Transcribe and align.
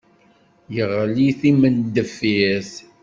Yeɣli 0.75 1.29
d 1.35 1.37
timendeffirt. 1.39 2.73